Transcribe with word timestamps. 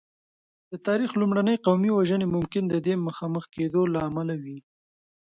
د 0.71 0.73
تاریخ 0.87 1.11
لومړنۍ 1.21 1.55
قومي 1.65 1.91
وژنې 1.93 2.27
ممکن 2.35 2.63
د 2.67 2.75
دې 2.85 2.93
مخامخ 3.07 3.43
کېدو 3.55 3.81
له 3.93 3.99
امله 4.09 4.35
وې. 4.43 4.57